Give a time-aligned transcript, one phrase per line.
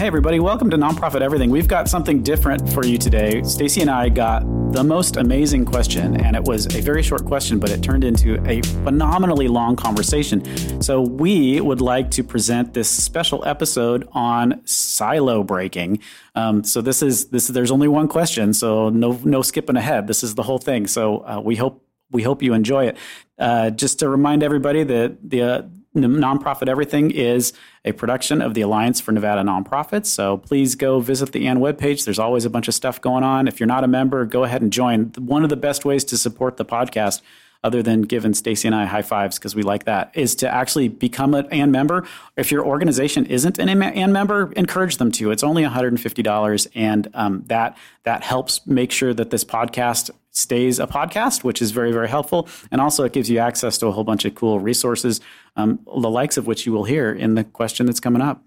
[0.00, 1.50] Hey everybody, welcome to Nonprofit Everything.
[1.50, 3.42] We've got something different for you today.
[3.42, 4.40] Stacy and I got
[4.72, 8.42] the most amazing question and it was a very short question, but it turned into
[8.48, 10.80] a phenomenally long conversation.
[10.80, 15.98] So we would like to present this special episode on silo breaking.
[16.34, 20.06] Um, so this is this there's only one question, so no no skipping ahead.
[20.06, 20.86] This is the whole thing.
[20.86, 22.96] So uh, we hope we hope you enjoy it.
[23.38, 25.62] Uh, just to remind everybody that the uh,
[25.94, 27.52] Nonprofit Everything is
[27.84, 30.06] a production of the Alliance for Nevada Nonprofits.
[30.06, 32.04] So please go visit the ANN webpage.
[32.04, 33.48] There's always a bunch of stuff going on.
[33.48, 35.12] If you're not a member, go ahead and join.
[35.18, 37.22] One of the best ways to support the podcast
[37.62, 40.88] other than giving Stacy and I high fives because we like that, is to actually
[40.88, 42.06] become an ANN member.
[42.36, 45.30] If your organization isn't an ANN member, encourage them to.
[45.30, 50.86] It's only $150, and um, that that helps make sure that this podcast stays a
[50.86, 54.04] podcast, which is very very helpful, and also it gives you access to a whole
[54.04, 55.20] bunch of cool resources,
[55.56, 58.42] um, the likes of which you will hear in the question that's coming up.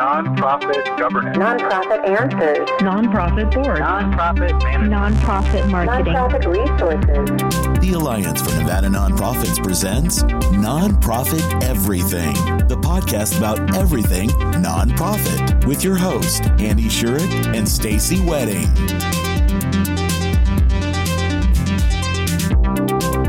[0.00, 1.36] Nonprofit governance.
[1.36, 2.68] Nonprofit answers.
[2.80, 3.78] Nonprofit board.
[3.78, 4.92] Nonprofit management.
[4.92, 6.14] Nonprofit marketing.
[6.14, 7.80] Nonprofit resources.
[7.80, 12.32] The Alliance for Nevada Nonprofits presents Nonprofit Everything,
[12.66, 18.68] the podcast about everything nonprofit, with your host Andy Shurig and Stacy Wedding.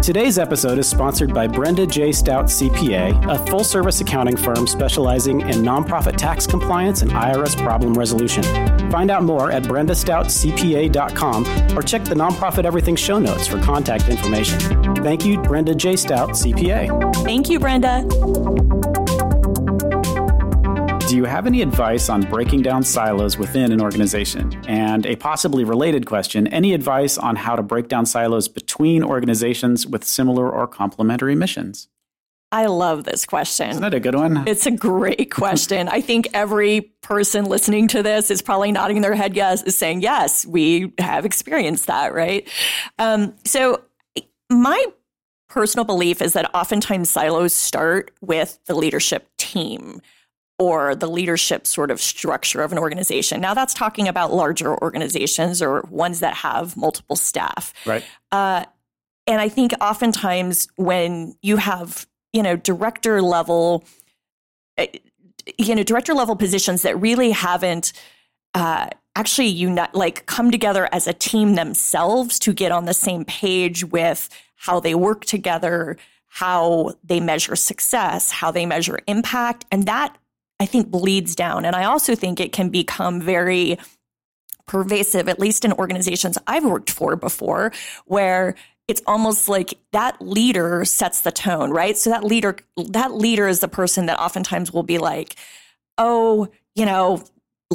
[0.02, 2.12] Today's episode is sponsored by Brenda J.
[2.12, 7.94] Stout CPA, a full service accounting firm specializing in nonprofit tax compliance and IRS problem
[7.94, 8.42] resolution.
[8.90, 14.60] Find out more at brendastoutcpa.com or check the Nonprofit Everything show notes for contact information.
[15.04, 15.96] Thank you, Brenda J.
[15.96, 17.24] Stout CPA.
[17.24, 18.81] Thank you, Brenda.
[21.12, 24.64] Do you have any advice on breaking down silos within an organization?
[24.66, 29.86] And a possibly related question any advice on how to break down silos between organizations
[29.86, 31.90] with similar or complementary missions?
[32.54, 33.72] I love this question.
[33.72, 34.48] Isn't that a good one?
[34.48, 35.90] It's a great question.
[35.90, 40.00] I think every person listening to this is probably nodding their head yes, is saying,
[40.00, 42.48] yes, we have experienced that, right?
[43.00, 43.82] Um, so,
[44.50, 44.86] my
[45.50, 50.00] personal belief is that oftentimes silos start with the leadership team
[50.62, 53.42] or the leadership sort of structure of an organization.
[53.42, 57.74] Now, that's talking about larger organizations or ones that have multiple staff.
[57.84, 58.04] Right.
[58.32, 58.66] Uh,
[59.26, 63.84] and I think oftentimes when you have, you know, director level,
[64.78, 64.86] uh,
[65.58, 67.92] you know, director level positions that really haven't
[68.54, 73.26] uh, actually unite, like come together as a team themselves to get on the same
[73.26, 79.88] page with how they work together, how they measure success, how they measure impact, and
[79.88, 80.16] that
[80.62, 81.66] I think bleeds down.
[81.66, 83.80] And I also think it can become very
[84.68, 87.74] pervasive, at least in organizations I've worked for before,
[88.06, 88.54] where
[88.88, 91.98] it's almost like that leader sets the tone, right?
[91.98, 92.58] So that leader,
[92.90, 95.36] that leader is the person that oftentimes will be like,
[95.98, 97.24] oh, you know,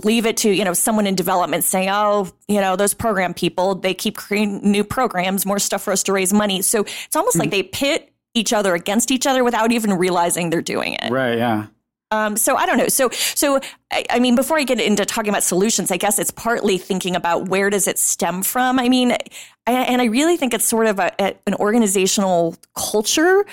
[0.05, 3.75] leave it to you know someone in development saying oh you know those program people
[3.75, 7.33] they keep creating new programs more stuff for us to raise money so it's almost
[7.33, 7.45] mm-hmm.
[7.45, 11.39] like they pit each other against each other without even realizing they're doing it right
[11.39, 11.65] yeah
[12.11, 12.89] um, so I don't know.
[12.89, 16.31] So so I, I, mean, before I get into talking about solutions, I guess it's
[16.31, 18.79] partly thinking about where does it stem from.
[18.79, 23.45] I mean, I, and I really think it's sort of a, a, an organizational culture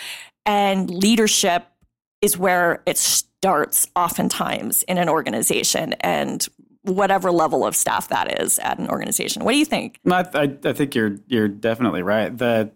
[0.45, 1.65] and leadership
[2.21, 6.47] is where it starts oftentimes in an organization and
[6.83, 9.43] whatever level of staff that is at an organization.
[9.43, 9.99] What do you think?
[10.09, 12.37] I, I, I think you're you're definitely right.
[12.37, 12.71] The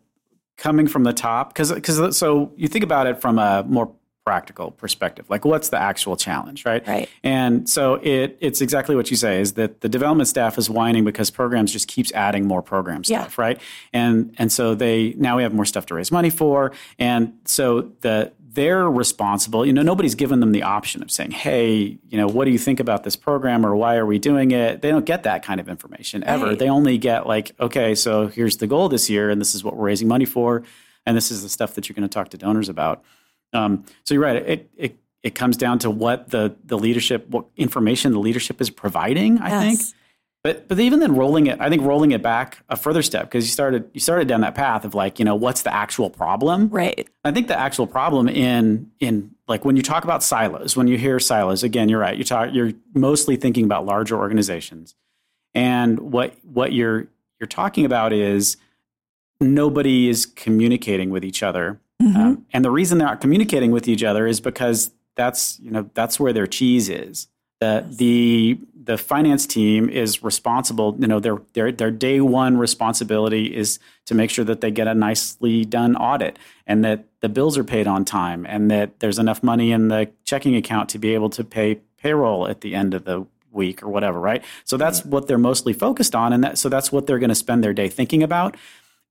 [0.57, 3.91] coming from the top because because so you think about it from a more
[4.27, 5.25] practical perspective.
[5.29, 6.85] Like what's the actual challenge right?
[6.85, 7.09] Right.
[7.23, 11.05] And so it it's exactly what you say is that the development staff is whining
[11.05, 13.41] because programs just keeps adding more program stuff yeah.
[13.41, 13.61] right?
[13.93, 16.73] And and so they now we have more stuff to raise money for.
[16.99, 19.65] And so the they're responsible.
[19.65, 22.59] You know nobody's given them the option of saying hey you know what do you
[22.59, 24.81] think about this program or why are we doing it?
[24.81, 26.47] They don't get that kind of information ever.
[26.47, 26.59] Right.
[26.59, 29.77] they only get like okay so here's the goal this year and this is what
[29.77, 30.63] we're raising money for
[31.05, 33.05] and this is the stuff that you're going to talk to donors about
[33.53, 34.35] um, so you're right.
[34.35, 38.69] It, it it comes down to what the the leadership, what information the leadership is
[38.69, 39.39] providing.
[39.39, 39.63] I yes.
[39.63, 39.97] think.
[40.43, 43.45] But but even then, rolling it, I think rolling it back a further step because
[43.45, 46.69] you started you started down that path of like you know what's the actual problem.
[46.69, 47.07] Right.
[47.25, 50.97] I think the actual problem in in like when you talk about silos, when you
[50.97, 52.15] hear silos, again, you're right.
[52.15, 54.95] You talk you're mostly thinking about larger organizations,
[55.53, 57.07] and what what you're
[57.39, 58.55] you're talking about is
[59.41, 62.17] nobody is communicating with each other Mm-hmm.
[62.17, 65.89] Um, and the reason they're not communicating with each other is because that's you know
[65.93, 67.27] that's where their cheese is.
[67.59, 70.95] The the the finance team is responsible.
[70.99, 74.87] You know, their their their day one responsibility is to make sure that they get
[74.87, 79.19] a nicely done audit and that the bills are paid on time and that there's
[79.19, 82.93] enough money in the checking account to be able to pay payroll at the end
[82.93, 84.43] of the week or whatever, right?
[84.63, 87.35] So that's what they're mostly focused on, and that so that's what they're going to
[87.35, 88.55] spend their day thinking about.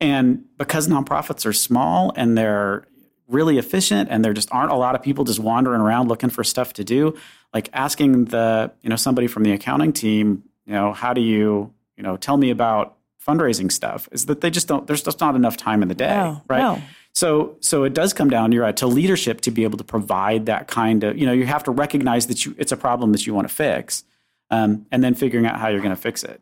[0.01, 2.87] And because nonprofits are small and they're
[3.29, 6.45] really efficient and there just aren't a lot of people just wandering around looking for
[6.45, 7.17] stuff to do,
[7.55, 11.73] like asking the, you know, somebody from the accounting team, you know, how do you,
[11.97, 12.97] you know, tell me about
[13.27, 16.15] fundraising stuff is that they just don't there's just not enough time in the day,
[16.15, 16.61] No, right?
[16.61, 16.83] no.
[17.13, 20.47] So so it does come down, you're right, to leadership to be able to provide
[20.47, 23.27] that kind of, you know, you have to recognize that you it's a problem that
[23.27, 24.05] you want to fix.
[24.49, 26.41] Um, and then figuring out how you're going to fix it.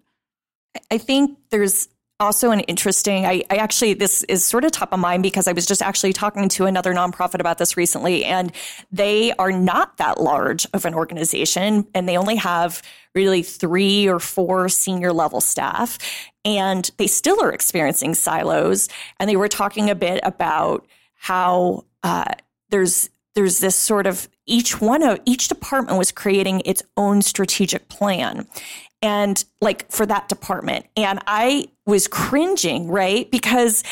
[0.91, 1.89] I think there's
[2.21, 5.53] also an interesting I, I actually this is sort of top of mind because I
[5.53, 8.53] was just actually talking to another nonprofit about this recently and
[8.93, 12.83] they are not that large of an organization and they only have
[13.15, 15.99] really three or four senior level staff
[16.45, 18.89] and they still are experiencing silos.
[19.19, 22.33] And they were talking a bit about how uh,
[22.71, 27.89] there's there's this sort of each one of each department was creating its own strategic
[27.89, 28.47] plan
[29.05, 33.85] and like for that department and i was cringing right because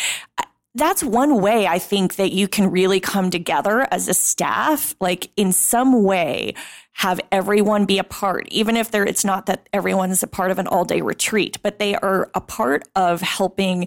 [0.75, 5.31] that's one way i think that you can really come together as a staff like
[5.37, 6.55] in some way
[6.95, 10.51] have everyone be a part even if there it's not that everyone is a part
[10.51, 13.87] of an all day retreat but they are a part of helping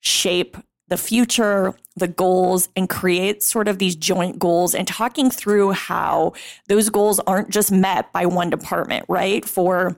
[0.00, 0.56] shape
[0.88, 6.34] the future, the goals, and create sort of these joint goals and talking through how
[6.68, 9.44] those goals aren't just met by one department, right?
[9.44, 9.96] For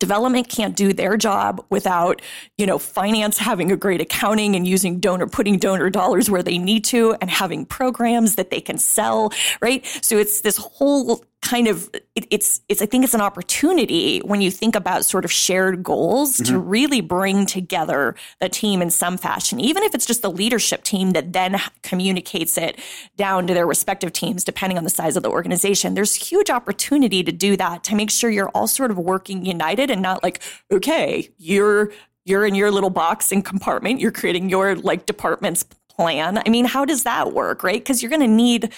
[0.00, 2.20] development can't do their job without
[2.58, 6.58] you know finance having a great accounting and using donor putting donor dollars where they
[6.58, 9.84] need to and having programs that they can sell right?
[10.02, 14.40] So it's this whole kind of it, it's it's i think it's an opportunity when
[14.40, 16.68] you think about sort of shared goals to mm-hmm.
[16.68, 21.12] really bring together the team in some fashion even if it's just the leadership team
[21.12, 22.78] that then communicates it
[23.16, 25.94] down to their respective teams depending on the size of the organization.
[25.94, 29.90] There's huge opportunity to do that to make sure you're all sort of working united
[29.90, 30.40] and not like
[30.72, 31.92] okay you're
[32.24, 34.00] you're in your little box and compartment.
[34.00, 36.42] You're creating your like department's plan.
[36.44, 37.80] I mean how does that work right?
[37.80, 38.72] Because you're going to need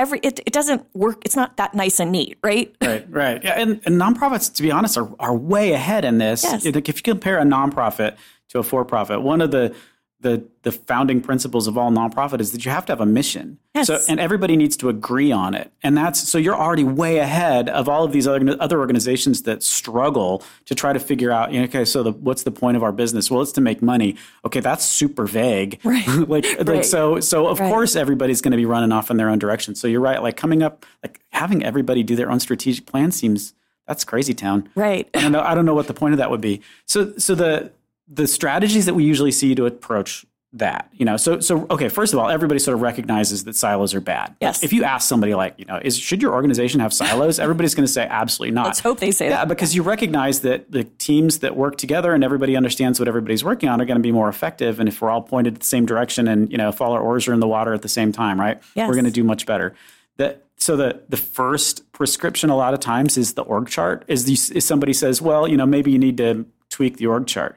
[0.00, 3.44] every it, it doesn't work it's not that nice and neat right Right, right.
[3.44, 6.42] Yeah, and, and nonprofits, to be honest, are, are way ahead in this.
[6.42, 6.64] Yes.
[6.64, 8.16] Like, If you compare a nonprofit
[8.48, 9.74] to a for-profit, one of the
[10.22, 13.58] the the founding principles of all nonprofit is that you have to have a mission.
[13.74, 13.86] Yes.
[13.86, 15.72] So and everybody needs to agree on it.
[15.82, 19.62] And that's so you're already way ahead of all of these other other organizations that
[19.62, 22.82] struggle to try to figure out, you know, okay, so the, what's the point of
[22.82, 23.30] our business?
[23.30, 24.16] Well, it's to make money.
[24.44, 25.80] Okay, that's super vague.
[25.84, 26.06] Right.
[26.28, 26.66] like Right.
[26.66, 27.70] like so so of Right.
[27.70, 29.74] course everybody's going to be running off in their own direction.
[29.74, 33.54] So you're right, like coming up like having everybody do their own strategic plan seems
[33.86, 34.68] that's crazy town.
[34.76, 35.40] right I don't know.
[35.40, 36.60] I don't know what the point of that would be.
[36.86, 37.72] So, so the
[38.10, 41.88] the strategies that we usually see to approach that, you know, so so okay.
[41.88, 44.34] First of all, everybody sort of recognizes that silos are bad.
[44.40, 44.64] Yes.
[44.64, 47.38] If you ask somebody like, you know, is should your organization have silos?
[47.38, 48.66] Everybody's going to say absolutely not.
[48.66, 52.12] let's hope they say Yeah, that because you recognize that the teams that work together
[52.14, 54.80] and everybody understands what everybody's working on are going to be more effective.
[54.80, 57.28] And if we're all pointed the same direction and you know, if all our oars
[57.28, 58.60] are in the water at the same time, right?
[58.74, 58.88] Yes.
[58.88, 59.74] We're going to do much better.
[60.16, 64.04] That so the the first prescription a lot of times is the org chart.
[64.08, 67.28] Is, the, is somebody says, well, you know, maybe you need to tweak the org
[67.28, 67.56] chart.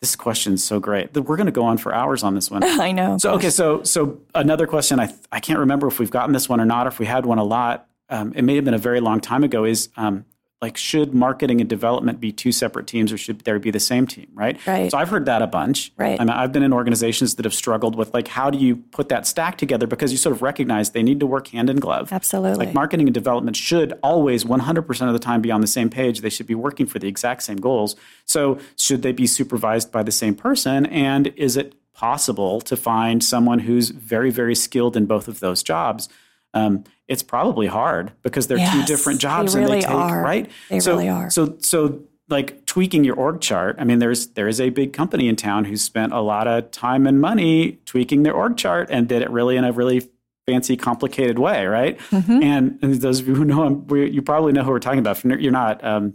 [0.00, 2.64] This question's so great we're going to go on for hours on this one.
[2.80, 4.98] i know So okay, so so another question.
[4.98, 6.86] I I can't remember if we've gotten this one or not.
[6.86, 9.20] Or if we had one a lot, um, it may have been a very long
[9.20, 9.64] time ago.
[9.64, 10.24] Is um,
[10.62, 14.06] like should marketing and development be two separate teams, or should there be the same
[14.06, 14.28] team?
[14.34, 14.58] Right.
[14.66, 14.90] Right.
[14.90, 15.90] So I've heard that a bunch.
[15.96, 16.20] Right.
[16.20, 19.08] I mean, I've been in organizations that have struggled with like how do you put
[19.08, 22.12] that stack together because you sort of recognize they need to work hand in glove.
[22.12, 22.66] Absolutely.
[22.66, 26.20] Like marketing and development should always 100% of the time be on the same page.
[26.20, 27.96] They should be working for the exact same goals.
[28.26, 30.84] So should they be supervised by the same person?
[30.86, 35.62] And is it possible to find someone who's very, very skilled in both of those
[35.62, 36.10] jobs?
[36.54, 39.94] Um, it's probably hard because they're two Yes, different they jobs really and they take
[39.94, 40.22] are.
[40.22, 40.50] right.
[40.68, 41.30] They so, really are.
[41.30, 43.76] So so like tweaking your org chart.
[43.78, 46.70] I mean, there's there is a big company in town who spent a lot of
[46.70, 50.08] time and money tweaking their org chart and did it really in a really
[50.46, 51.98] fancy, complicated way, right?
[52.10, 52.42] Mm-hmm.
[52.42, 55.24] And, and those of you who know we, you probably know who we're talking about.
[55.24, 56.14] You're not, um,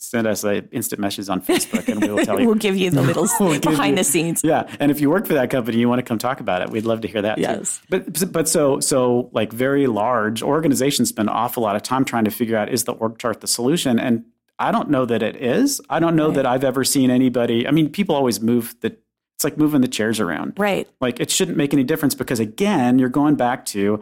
[0.00, 2.46] send us a instant message on Facebook, and we will tell you.
[2.46, 5.26] we'll give you the little We'll behind you- the scenes Yeah, and if you work
[5.26, 6.70] for that company, you want to come talk about it.
[6.70, 7.38] We'd love to hear that.
[7.38, 7.78] Yes.
[7.78, 7.86] too.
[7.90, 12.24] but but so so like very large organizations spend an awful lot of time trying
[12.24, 14.24] to figure out is the org chart the solution, and
[14.58, 15.80] I don't know that it is.
[15.88, 17.66] I don't know that I've ever seen anybody.
[17.68, 18.96] I mean, people always move the.
[19.36, 20.54] It's like moving the chairs around.
[20.58, 24.00] right Like it shouldn't make any difference because again, you're going back to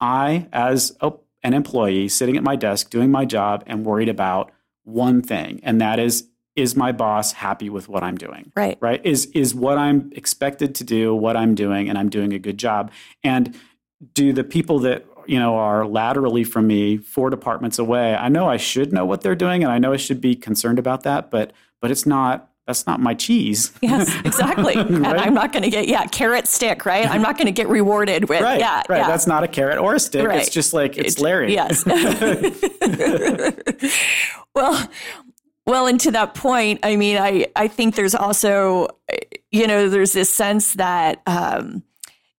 [0.00, 4.50] I as a, an employee sitting at my desk doing my job and worried about
[4.84, 6.26] one thing, and that is
[6.56, 8.52] is my boss happy with what I'm doing?
[8.54, 8.78] Right.
[8.80, 9.04] Right?
[9.04, 12.58] Is is what I'm expected to do what I'm doing and I'm doing a good
[12.58, 12.92] job?
[13.24, 13.56] And
[14.12, 18.46] do the people that you know are laterally from me four departments away i know
[18.46, 21.30] i should know what they're doing and i know i should be concerned about that
[21.30, 21.50] but
[21.80, 24.74] but it's not that's not my cheese Yes, exactly.
[24.74, 27.08] And I'm not going to get yeah carrot stick, right?
[27.08, 29.06] I'm not going to get rewarded with right yeah right yeah.
[29.06, 30.40] that's not a carrot or a stick Right.
[30.40, 31.84] it's just like it's It- larry Yes.
[34.54, 34.88] well,
[35.66, 38.88] well, and to that point, I mean, I I think there's also,
[39.50, 41.82] you know, there's this sense that, um,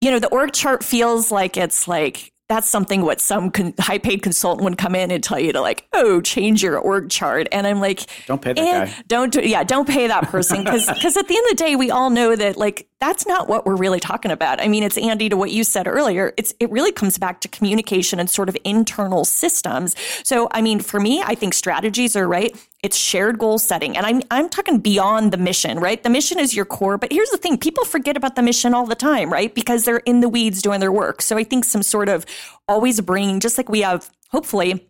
[0.01, 3.97] you know, the org chart feels like it's like that's something what some con- high
[3.97, 7.47] paid consultant would come in and tell you to like, oh, change your org chart,
[7.51, 9.03] and I'm like, Don't pay that eh, guy.
[9.07, 11.75] Don't do, yeah, don't pay that person because because at the end of the day,
[11.75, 14.61] we all know that like that's not what we're really talking about.
[14.61, 16.33] I mean, it's Andy to what you said earlier.
[16.37, 19.95] It's it really comes back to communication and sort of internal systems.
[20.23, 22.55] So I mean, for me, I think strategies are right.
[22.83, 26.01] It's shared goal setting, and I'm I'm talking beyond the mission, right?
[26.01, 28.85] The mission is your core, but here's the thing: people forget about the mission all
[28.85, 29.53] the time, right?
[29.53, 31.21] Because they're in the weeds doing their work.
[31.21, 32.25] So I think some sort of
[32.67, 34.87] always bringing, just like we have, hopefully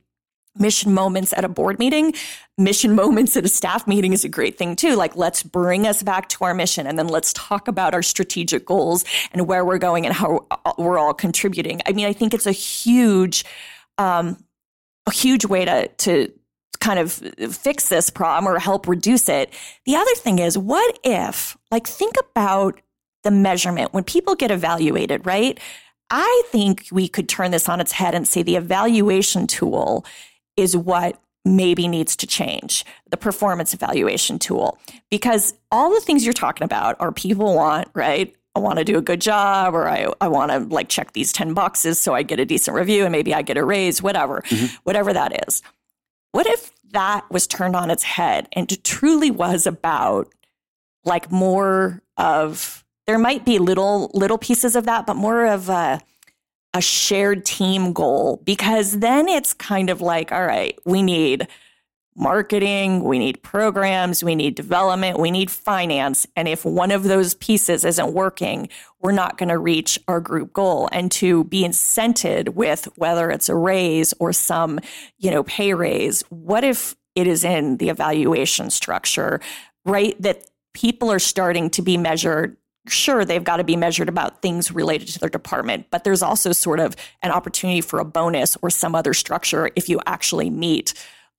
[0.57, 2.13] mission moments at a board meeting,
[2.57, 4.95] mission moments at a staff meeting is a great thing too.
[4.95, 8.65] Like, let's bring us back to our mission and then let's talk about our strategic
[8.65, 10.45] goals and where we're going and how
[10.77, 11.81] we're all contributing.
[11.85, 13.45] I mean, I think it's a huge,
[13.97, 14.43] um,
[15.05, 16.31] a huge way to, to,
[16.81, 19.51] kind of fix this problem or help reduce it.
[19.85, 22.79] The other thing is, what if, like, think about
[23.23, 25.59] the measurement when people get evaluated, right?
[26.11, 30.05] I think we could turn this on its head and say the evaluation tool
[30.57, 34.79] is what maybe needs to change the performance evaluation tool
[35.11, 38.35] because all the things you're talking about are people want, right?
[38.55, 41.31] I want to do a good job or I, I want to like check these
[41.31, 44.41] 10 boxes so I get a decent review and maybe I get a raise, whatever,
[44.47, 44.75] mm-hmm.
[44.83, 45.61] whatever that is.
[46.31, 50.33] What if that was turned on its head and it truly was about
[51.03, 56.01] like more of there might be little little pieces of that, but more of a
[56.75, 61.47] a shared team goal because then it's kind of like, all right, we need
[62.17, 66.27] marketing, we need programs, we need development, we need finance.
[66.35, 68.67] And if one of those pieces isn't working,
[68.99, 70.89] we're not going to reach our group goal.
[70.91, 74.79] And to be incented with whether it's a raise or some,
[75.17, 79.39] you know, pay raise, what if it is in the evaluation structure,
[79.85, 80.21] right?
[80.21, 84.71] That people are starting to be measured sure they've got to be measured about things
[84.71, 88.69] related to their department but there's also sort of an opportunity for a bonus or
[88.69, 90.93] some other structure if you actually meet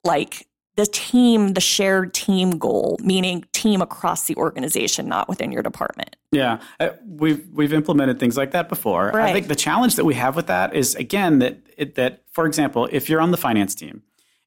[0.05, 5.63] like the team the shared team goal meaning team across the organization not within your
[5.63, 9.11] department Yeah, uh, we've we've implemented things like that before.
[9.17, 12.47] I think the challenge that we have with that is again that it, that for
[12.47, 14.03] example, if you're on the finance team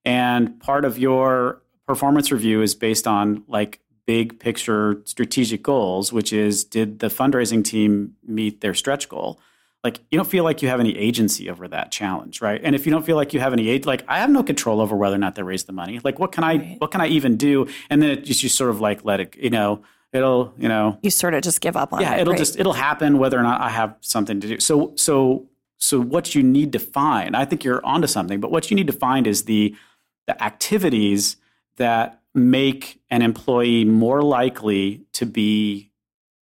[0.06, 6.34] and part of your performance review is based on like big picture strategic goals, which
[6.34, 9.40] is did the fundraising team meet their stretch goal?
[9.84, 12.60] Like you don't feel like you have any agency over that challenge, right?
[12.64, 14.82] And if you don't feel like you have any age, like I have no control
[14.82, 16.02] over whether or not they raise the money.
[16.04, 17.68] Like what can I what can I even do?
[17.92, 20.98] And then it just you sort of like let it, you know, it'll you know
[21.04, 22.40] you sort of just give up on yeah it it'll right?
[22.40, 25.46] just it'll happen whether or not i have something to do so so
[25.78, 28.88] so what you need to find i think you're onto something but what you need
[28.88, 29.76] to find is the
[30.26, 31.38] the activities
[31.76, 35.92] that make an employee more likely to be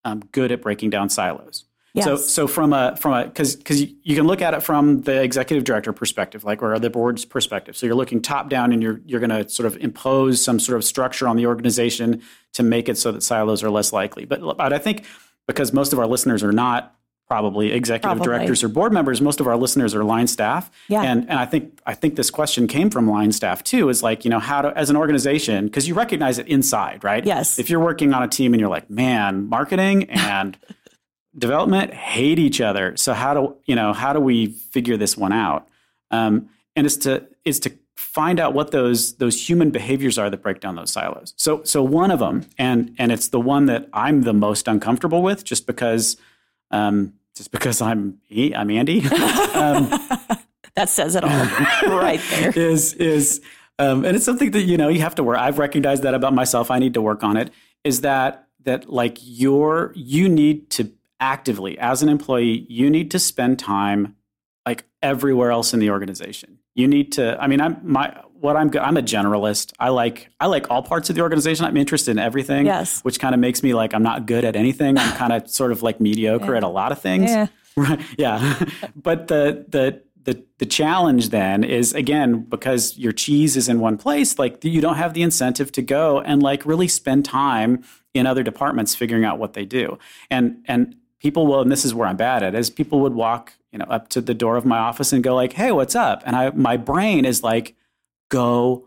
[0.04, 1.66] um, good at breaking down silos
[2.04, 2.26] so Yes.
[2.30, 5.22] so from a from a because because you, you can look at it from the
[5.22, 7.76] executive director perspective, like or the board's perspective.
[7.76, 10.76] So you're looking top down, and you're you're going to sort of impose some sort
[10.76, 12.22] of structure on the organization
[12.54, 14.26] to make it so that silos are less likely.
[14.26, 15.06] But but I think
[15.48, 16.96] because most of our listeners are not
[17.28, 18.26] probably executive Probably.
[18.26, 20.72] directors or board members, most of our listeners are line staff.
[20.88, 21.04] Yeah.
[21.04, 23.90] And and I think I think this question came from line staff too.
[23.90, 27.26] Is like you know how to as an organization because you recognize it inside, right?
[27.26, 27.60] Yes.
[27.60, 30.58] If you're working on a team and you're like, man, marketing and
[31.38, 32.96] development hate each other.
[32.98, 35.68] So how do you know how do we figure this one out?
[36.12, 40.42] Um, and it's to is to find out what those those human behaviors are that
[40.42, 41.34] break down those silos.
[41.36, 45.22] So so one of them, and and it's the one that I'm the most uncomfortable
[45.22, 46.18] with, just because
[46.72, 48.20] um, just because I'm
[48.56, 49.00] I'm Andy.
[49.08, 49.90] um,
[50.76, 51.30] that says it all
[51.98, 53.42] right there is is
[53.80, 55.38] um, and it's something that you know you have to work.
[55.38, 56.72] I've recognized that about myself.
[56.72, 57.52] I need to work on it.
[57.84, 63.18] Is that that like you're you need to actively as an employee you need to
[63.18, 64.16] spend time
[64.68, 66.60] like everywhere else in the organization.
[66.76, 67.42] You need to.
[67.42, 68.82] I mean, I'm my what I'm good.
[68.82, 69.74] I'm a generalist.
[69.80, 71.66] I like I like all parts of the organization.
[71.66, 72.66] I'm interested in everything.
[72.66, 73.02] Yes.
[73.02, 74.98] which kind of makes me like I'm not good at anything.
[74.98, 77.30] I'm kind of sort of like mediocre at a lot of things.
[77.32, 77.48] Yeah.
[77.78, 78.00] Right.
[78.18, 78.66] Yeah.
[78.96, 83.98] but the the the the challenge then is again because your cheese is in one
[84.00, 87.84] place, like you don't have the incentive to go and like really spend time
[88.16, 90.00] in other departments figuring out what they do.
[90.32, 93.54] And and people will, and this is where I'm bad at, is people would walk,
[93.72, 96.24] you know, up to the door of my office and go like, "Hey, what's up?"
[96.26, 97.76] And I my brain is like,
[98.30, 98.87] "Go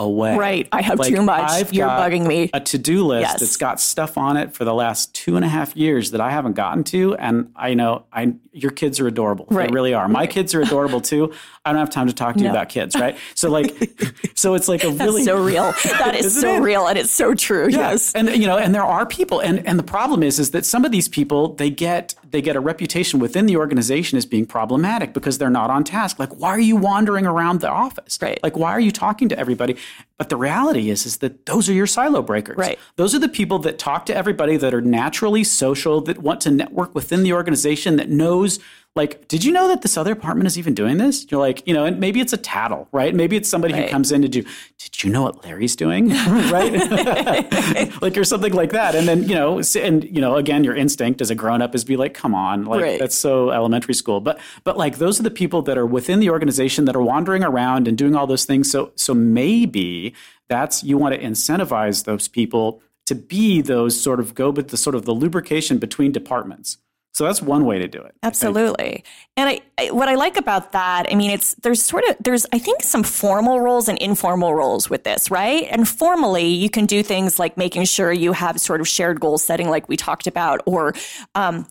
[0.00, 0.34] away.
[0.36, 0.68] Right.
[0.72, 1.48] I have Like, too much.
[1.50, 2.50] I've You're bugging me.
[2.54, 3.40] A to do list Yes.
[3.40, 6.30] that's got stuff on it for the last two and a half years that I
[6.30, 7.14] haven't gotten to.
[7.16, 9.46] And I know I your kids are adorable.
[9.50, 9.68] Right.
[9.68, 10.08] They really are.
[10.08, 11.32] My kids are adorable too.
[11.64, 13.16] I don't have time to talk to you about kids, right?
[13.34, 13.70] So like
[14.34, 15.72] so it's like a really so real.
[15.84, 16.60] That is so it?
[16.60, 17.68] real and it's so true.
[17.68, 18.12] Yes.
[18.14, 20.84] and you know, and there are people, and and the problem is, is that some
[20.84, 25.12] of these people they get they get a reputation within the organization as being problematic
[25.12, 26.18] because they're not on task.
[26.18, 28.18] Like, why are you wandering around the office?
[28.22, 28.38] Right.
[28.42, 29.76] Like, why are you talking to everybody?
[30.18, 32.58] But the reality is, is that those are your silo breakers.
[32.58, 32.78] Right.
[32.96, 36.50] Those are the people that talk to everybody that are naturally social, that want to
[36.50, 38.58] network within the organization, that knows.
[38.96, 41.24] Like, did you know that this other apartment is even doing this?
[41.30, 43.14] You're like, you know, and maybe it's a tattle, right?
[43.14, 44.42] Maybe it's somebody who comes in to do.
[44.78, 46.08] Did you know what Larry's doing?
[46.50, 46.72] right?
[48.02, 48.96] like or something like that.
[48.96, 51.84] And then, you know, and you know, again, your instinct as a grown up is
[51.84, 52.98] be like, come on, like Right.
[52.98, 54.20] that's so elementary school.
[54.20, 57.44] But but like those are the people that are within the organization that are wandering
[57.44, 58.70] around and doing all those things.
[58.70, 60.14] So so maybe
[60.48, 64.76] that's you want to incentivize those people to be those sort of go but the
[64.76, 66.78] sort of the lubrication between departments.
[67.12, 68.14] So that's one way to do it.
[68.22, 69.04] Absolutely.
[69.36, 72.46] And I, I, what I like about that, I mean, it's there's sort of there's
[72.52, 75.66] I think some formal roles and informal roles with this, right?
[75.70, 79.38] And formally, you can do things like making sure you have sort of shared goal
[79.38, 80.94] setting, like we talked about, or
[81.34, 81.66] um,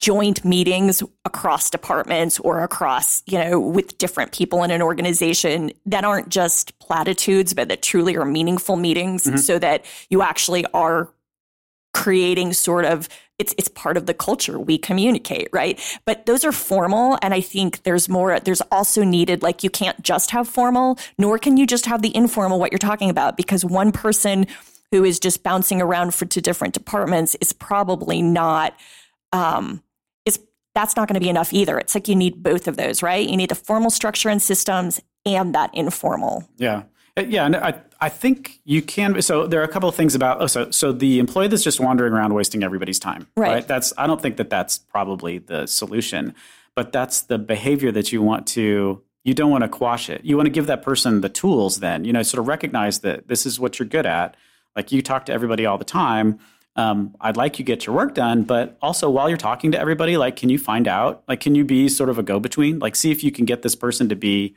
[0.00, 6.04] joint meetings across departments or across, you know, with different people in an organization that
[6.04, 11.10] aren't just platitudes, but that truly are meaningful meetings, so that you actually are
[11.92, 13.08] creating sort of
[13.40, 14.58] it's it's part of the culture.
[14.58, 15.80] We communicate right?
[16.04, 20.00] But those are formal and i think there's more there's also needed like you can't
[20.02, 23.64] just have formal nor can you just have the informal what you're talking about because
[23.64, 24.46] one person
[24.90, 28.74] who is just bouncing around for to different departments is probably not
[29.32, 29.82] um
[30.24, 30.38] is
[30.74, 31.78] that's not going to be enough either.
[31.78, 33.28] It's like you need both of those right?
[33.28, 36.48] You need the formal structure and systems and that informal.
[36.56, 36.84] Yeah.
[37.20, 39.20] Uh, Yeah, and I I think you can.
[39.22, 40.40] So there are a couple of things about.
[40.40, 43.26] Oh, so so the employee that's just wandering around wasting everybody's time.
[43.36, 43.66] Right.
[43.66, 46.34] That's I don't think that that's probably the solution,
[46.74, 49.02] but that's the behavior that you want to.
[49.22, 50.24] You don't want to quash it.
[50.24, 51.80] You want to give that person the tools.
[51.80, 54.36] Then you know, sort of recognize that this is what you're good at.
[54.74, 56.38] Like you talk to everybody all the time.
[56.76, 60.16] Um, I'd like you get your work done, but also while you're talking to everybody,
[60.16, 61.24] like, can you find out?
[61.26, 62.78] Like, can you be sort of a go between?
[62.78, 64.54] Like, see if you can get this person to be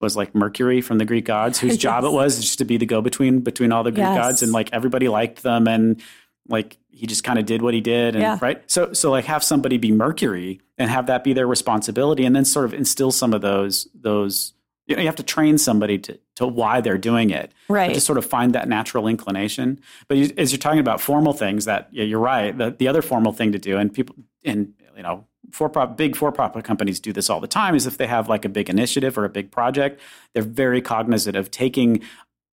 [0.00, 2.86] was like Mercury from the Greek gods, whose job it was just to be the
[2.86, 4.16] go between between all the Greek Yes.
[4.16, 6.00] gods, and like everybody liked them, and
[6.48, 8.38] like he just kind of did what he did, and Yeah.
[8.40, 8.62] right.
[8.70, 12.44] So so like have somebody be Mercury and have that be their responsibility, and then
[12.44, 14.54] sort of instill some of those those.
[14.86, 17.94] You know, you have to train somebody to to why they're doing it, Right.
[17.94, 19.78] To sort of find that natural inclination.
[20.08, 22.56] But you, as you're talking about formal things, that yeah, you're right.
[22.56, 26.16] The the other formal thing to do, and people and you know for prop big
[26.16, 28.68] for profit companies do this all the time is if they have like a big
[28.68, 30.00] initiative or a big project
[30.34, 32.02] they're very cognizant of taking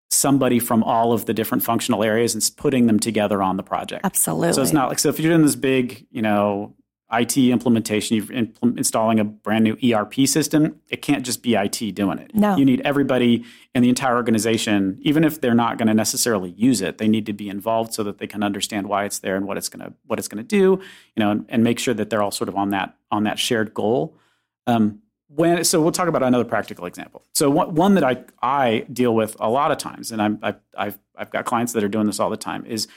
[0.10, 4.06] somebody from all of the different functional areas and putting them together on the project.
[4.06, 6.74] Absolutely so it's not like so if you're doing this big you know
[7.12, 10.82] IT implementation, you're impl- installing a brand new ERP system.
[10.90, 12.36] It can't just be IT doing it.
[12.36, 12.58] No.
[12.58, 16.82] you need everybody in the entire organization, even if they're not going to necessarily use
[16.82, 16.98] it.
[16.98, 19.58] They need to be involved so that they can understand why it's there and what
[19.58, 20.82] it's going to what it's going to do.
[21.16, 23.40] You know, and, and make sure that they're all sort of on that on that
[23.40, 24.18] shared goal.
[24.66, 27.24] Um, when so we'll talk about another practical example.
[27.34, 30.60] So one, one that I I deal with a lot of times, and I'm I've,
[30.78, 32.88] I've I've got clients that are doing this all the time is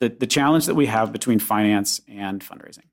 [0.00, 2.84] the the challenge that we have between finance and fundraising.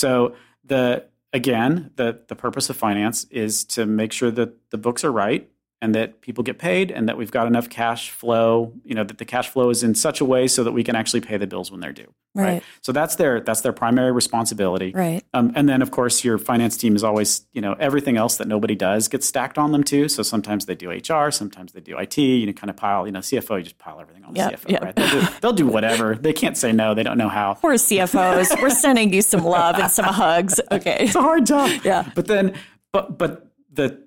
[0.00, 0.34] So
[0.64, 5.12] the again, the the purpose of finance is to make sure that the books are
[5.12, 5.50] right
[5.82, 9.18] and that people get paid and that we've got enough cash flow, you know, that
[9.18, 11.46] the cash flow is in such a way so that we can actually pay the
[11.46, 12.12] bills when they're due.
[12.34, 12.62] Right.
[12.82, 14.92] So that's their that's their primary responsibility.
[14.92, 15.24] Right.
[15.34, 18.46] Um, and then of course your finance team is always, you know, everything else that
[18.46, 20.08] nobody does gets stacked on them too.
[20.08, 23.12] So sometimes they do HR, sometimes they do IT, you know, kind of pile, you
[23.12, 24.84] know, CFO, you just pile everything on the Yeah, CFO, yeah.
[24.84, 24.94] right?
[24.94, 26.14] They'll do, they'll do whatever.
[26.14, 26.94] They can't say no.
[26.94, 27.54] They don't know how.
[27.54, 28.62] Poor CFOs.
[28.62, 30.60] We're sending you some love and some hugs.
[30.70, 30.98] Okay.
[31.00, 31.70] it's a hard job.
[31.84, 32.08] Yeah.
[32.14, 32.54] But then,
[32.92, 34.02] but but the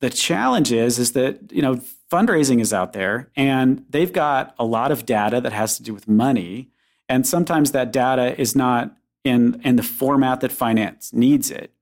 [0.00, 1.80] the challenge is is that you know
[2.10, 5.94] fundraising is out there and they've got a lot of data that has to do
[5.94, 6.70] with money,
[7.08, 11.72] and sometimes that data is not in in the format that finance needs it,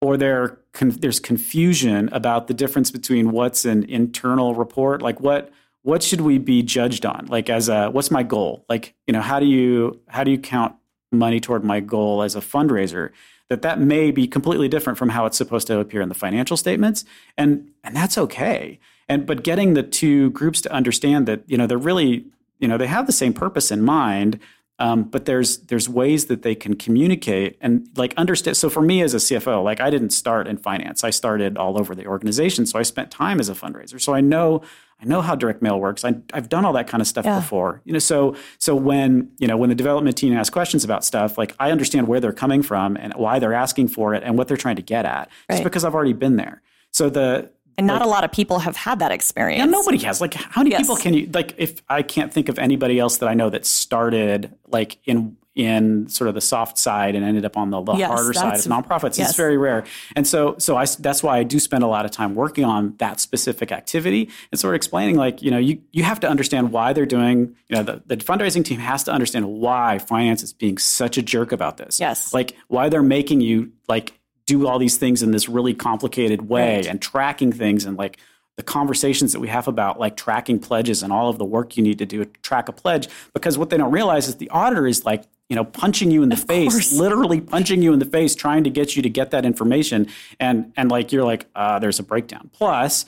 [0.00, 5.50] or there there's confusion about the difference between what's an internal report, like what
[5.82, 9.22] what should we be judged on, like as a what's my goal, like you know
[9.22, 10.74] how do you how do you count
[11.12, 13.10] money toward my goal as a fundraiser
[13.50, 16.56] that that may be completely different from how it's supposed to appear in the financial
[16.56, 17.04] statements.
[17.36, 18.78] And and that's okay.
[19.08, 22.24] And but getting the two groups to understand that you know they're really
[22.60, 24.38] you know they have the same purpose in mind
[24.80, 29.02] um, but there's there's ways that they can communicate and like understand so for me
[29.02, 32.66] as a cfo like i didn't start in finance i started all over the organization
[32.66, 34.62] so i spent time as a fundraiser so i know
[35.02, 36.04] I know how direct mail works.
[36.04, 37.40] I, have done all that kind of stuff yeah.
[37.40, 37.80] before.
[37.84, 41.38] You know, so so when you know when the development team asks questions about stuff,
[41.38, 44.46] like I understand where they're coming from and why they're asking for it and what
[44.46, 45.56] they're trying to get at, right.
[45.56, 46.60] just because I've already been there.
[46.92, 49.58] So the and not like, a lot of people have had that experience.
[49.58, 50.20] Yeah, nobody has.
[50.20, 50.82] Like, how many yes.
[50.82, 51.54] people can you like?
[51.58, 56.08] If I can't think of anybody else that I know that started like in in
[56.08, 58.64] sort of the soft side and ended up on the, the yes, harder side of
[58.66, 59.18] nonprofits.
[59.18, 59.30] Yes.
[59.30, 59.84] It's very rare.
[60.14, 62.94] And so, so I, that's why I do spend a lot of time working on
[62.98, 66.70] that specific activity and sort of explaining like, you know, you, you have to understand
[66.70, 70.52] why they're doing, you know, the, the fundraising team has to understand why finance is
[70.52, 71.98] being such a jerk about this.
[71.98, 72.32] Yes.
[72.32, 74.19] Like why they're making you like
[74.50, 76.86] do all these things in this really complicated way right.
[76.86, 78.18] and tracking things and like
[78.56, 81.82] the conversations that we have about like tracking pledges and all of the work you
[81.82, 84.86] need to do to track a pledge because what they don't realize is the auditor
[84.86, 86.92] is like you know, punching you in the of face, course.
[86.92, 90.06] literally punching you in the face, trying to get you to get that information.
[90.38, 92.50] And and like you're like, uh, there's a breakdown.
[92.52, 93.04] Plus,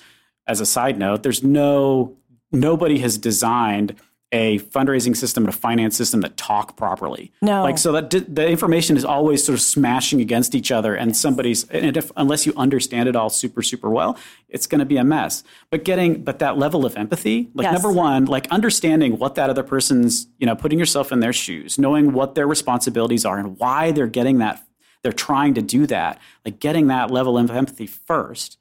[0.49, 2.17] as a side note, there's no
[2.51, 3.95] nobody has designed
[4.33, 7.31] a fundraising system and a finance system that talk properly.
[7.43, 10.95] No, like so that d- the information is always sort of smashing against each other,
[10.95, 14.19] and somebody's and if, unless you understand it all super super well,
[14.49, 15.45] it's going to be a mess.
[15.71, 17.75] But getting but that level of empathy, like yes.
[17.75, 21.79] number one, like understanding what that other person's, you know, putting yourself in their shoes,
[21.79, 24.65] knowing what their responsibilities are and why they're getting that,
[25.03, 28.59] they're trying to do that, like getting that level of empathy first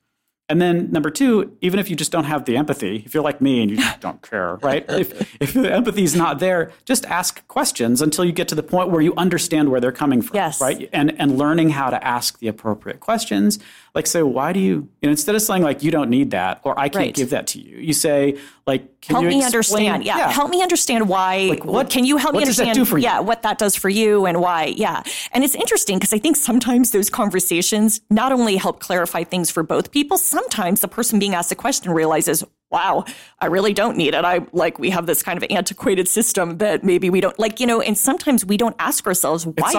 [0.52, 3.40] and then number two, even if you just don't have the empathy, if you're like
[3.40, 4.86] me and you don't care, right?
[4.90, 8.64] if, if the empathy is not there, just ask questions until you get to the
[8.64, 10.60] point where you understand where they're coming from, yes.
[10.60, 10.90] right?
[10.92, 13.60] And and learning how to ask the appropriate questions.
[13.94, 16.62] Like say, why do you, you know, instead of saying like you don't need that
[16.64, 17.14] or I can't right.
[17.14, 20.04] give that to you, you say like, can you help me understand.
[20.06, 20.18] Yeah.
[20.18, 20.32] yeah.
[20.32, 21.48] help me understand why.
[21.50, 21.90] Like what?
[21.90, 22.78] Can you help me understand?
[23.02, 24.74] Yeah, what that does for you and why?
[24.78, 29.52] Yeah, and it's interesting because I think sometimes those conversations not only help clarify things
[29.52, 30.18] for both people.
[30.18, 33.06] Sometimes the person being asked a question realizes, wow,
[33.40, 34.24] I really don't need it.
[34.24, 37.68] I like we have this kind of antiquated system that maybe we don't like, you
[37.68, 39.72] know, and sometimes we don't ask ourselves why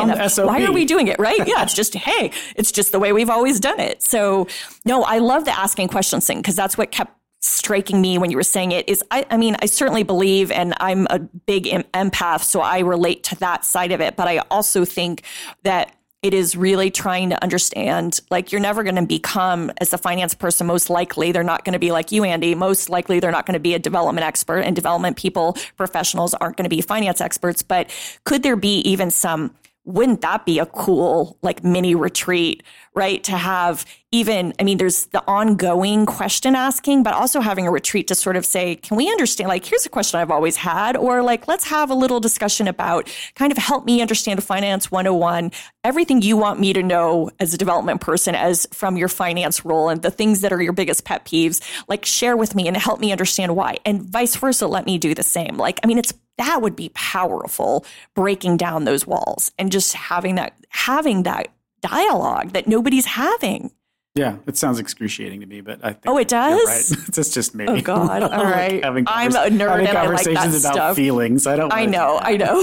[0.46, 1.38] why are we doing it, right?
[1.46, 4.02] yeah, it's just hey, it's just the way we've always done it.
[4.02, 4.46] So,
[4.84, 8.36] no, I love the asking questions thing because that's what kept striking me when you
[8.36, 12.44] were saying it is I, I mean i certainly believe and i'm a big empath
[12.44, 15.24] so i relate to that side of it but i also think
[15.64, 15.92] that
[16.22, 20.34] it is really trying to understand like you're never going to become as a finance
[20.34, 22.54] person most likely they're not going to be like you andy.
[22.54, 26.56] Most likely they're not going to be a development expert and development people professionals aren't
[26.56, 27.62] going to be finance experts.
[27.62, 27.90] But
[28.24, 29.54] could there be even some
[29.84, 32.62] wouldn't that be a cool like mini retreat
[32.94, 37.70] right to have even i mean there's the ongoing question asking but also having a
[37.70, 40.96] retreat to sort of say can we understand like here's a question i've always had
[40.96, 45.50] or like let's have a little discussion about kind of help me understand finance 101
[45.82, 49.88] everything you want me to know as a development person as from your finance role
[49.88, 53.00] and the things that are your biggest pet peeves like share with me and help
[53.00, 55.56] me understand why and vice versa let me do the same.
[55.56, 60.36] Like i mean it's that would be powerful breaking down those walls and just having
[60.36, 61.48] that having that
[61.80, 63.70] dialogue that nobody's having
[64.14, 66.92] yeah, it sounds excruciating to me, but I think oh, it does.
[66.92, 67.64] Right, it's just me.
[67.66, 68.22] Oh God!
[68.22, 70.96] All right, like I'm a nerd and I like that about stuff.
[70.96, 71.46] feelings.
[71.46, 71.72] I don't.
[71.72, 72.18] I know.
[72.20, 72.60] I know.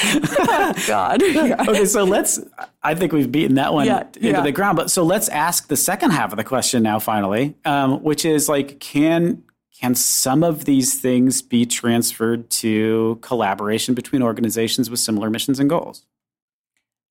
[0.00, 1.22] oh, God.
[1.22, 2.40] okay, so let's.
[2.84, 4.42] I think we've beaten that one yeah, into yeah.
[4.42, 8.00] the ground, but so let's ask the second half of the question now, finally, um,
[8.04, 9.42] which is like, can
[9.76, 15.68] can some of these things be transferred to collaboration between organizations with similar missions and
[15.68, 16.06] goals?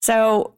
[0.01, 0.53] So,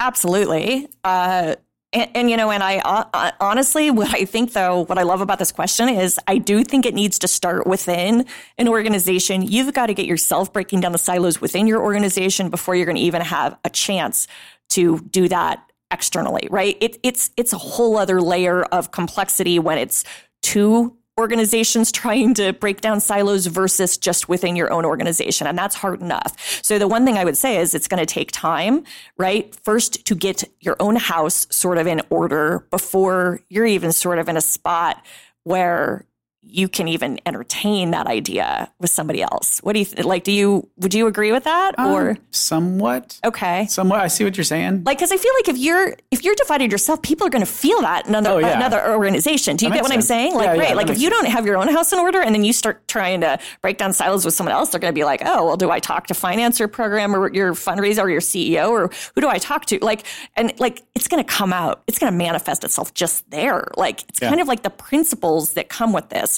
[0.00, 0.88] absolutely.
[1.04, 1.54] Uh,
[1.94, 5.20] and, and, you know, and I uh, honestly, what I think though, what I love
[5.20, 8.26] about this question is I do think it needs to start within
[8.58, 9.42] an organization.
[9.42, 12.96] You've got to get yourself breaking down the silos within your organization before you're going
[12.96, 14.26] to even have a chance
[14.70, 16.76] to do that externally, right?
[16.80, 20.04] It, it's it's a whole other layer of complexity when it's
[20.42, 25.46] two organizations trying to break down silos versus just within your own organization.
[25.46, 26.60] And that's hard enough.
[26.62, 28.84] So the one thing I would say is it's going to take time,
[29.16, 29.54] right?
[29.62, 34.28] First to get your own house sort of in order before you're even sort of
[34.28, 35.04] in a spot
[35.44, 36.06] where
[36.46, 39.58] you can even entertain that idea with somebody else.
[39.62, 40.24] What do you th- like?
[40.24, 43.18] Do you would you agree with that or Um, somewhat.
[43.24, 43.66] okay?
[43.66, 44.00] Somewhat.
[44.00, 44.82] I see what you're saying.
[44.84, 47.50] Like, because I feel like if you're if you're divided yourself, people are going to
[47.50, 48.56] feel that in another Oh, yeah.
[48.56, 49.56] another organization.
[49.56, 50.34] Do you That get what I'm saying?
[50.34, 50.68] Like, Yeah, yeah, right?
[50.68, 52.86] that like, if you don't have your own house in order, and then you start
[52.88, 55.56] trying to break down silos with someone else, they're going to be like, oh, well,
[55.56, 59.20] do I talk to finance or program or your fundraiser or your CEO or who
[59.20, 59.78] do I talk to?
[59.82, 60.04] Like,
[60.36, 61.82] and like, it's going to come out.
[61.86, 63.68] It's going to manifest itself just there.
[63.76, 64.28] Like, it's Yeah.
[64.28, 66.33] kind of like the principles that come with this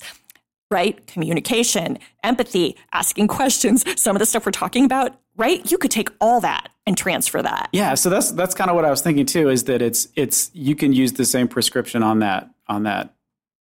[0.71, 1.07] right?
[1.07, 5.71] Communication, empathy, asking questions, some of the stuff we're talking about, right?
[5.71, 7.69] You could take all that and transfer that.
[7.73, 9.49] Yeah, so that's that's kind of what I was thinking too.
[9.49, 13.15] Is that it's it's you can use the same prescription on that on that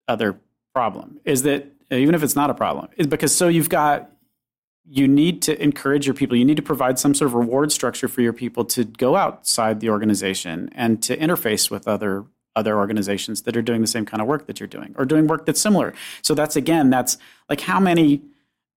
[0.09, 0.39] other
[0.75, 1.21] problem.
[1.25, 4.11] Is that even if it's not a problem, is because so you've got
[4.85, 6.37] you need to encourage your people.
[6.37, 9.81] You need to provide some sort of reward structure for your people to go outside
[9.81, 12.25] the organization and to interface with other
[12.57, 15.27] other organizations that are doing the same kind of work that you're doing or doing
[15.27, 15.95] work that's similar.
[16.23, 18.23] So that's again, that's like how many